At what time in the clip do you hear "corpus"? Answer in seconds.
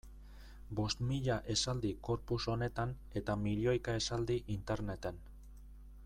2.07-2.39